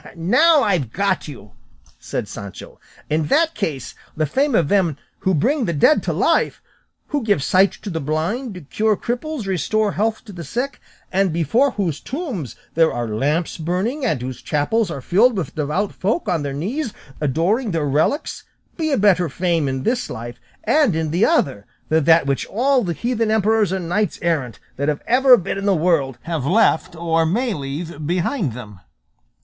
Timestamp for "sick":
10.43-10.81